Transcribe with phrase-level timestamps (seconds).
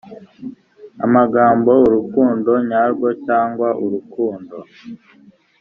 [1.05, 4.57] amagambo urukundo nyarwo cyangwa urukundo